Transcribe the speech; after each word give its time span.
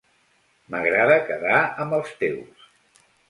M'agrada 0.75 1.17
quedar 1.27 1.59
amb 1.85 1.95
els 1.99 2.17
teus. 2.25 2.67